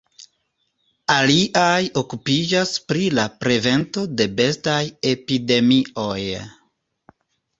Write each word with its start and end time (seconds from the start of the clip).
Aliaj 1.15 1.81
okupiĝas 2.01 2.71
pri 2.91 3.05
la 3.17 3.25
prevento 3.45 4.05
de 4.21 4.27
bestaj 4.39 4.81
epidemioj. 5.13 6.19